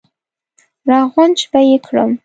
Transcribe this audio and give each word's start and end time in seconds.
را 0.87 0.99
غونج 1.15 1.39
به 1.51 1.59
یې 1.69 1.77
کړم. 1.85 2.11